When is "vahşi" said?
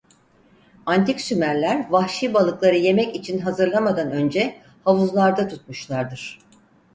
1.91-2.33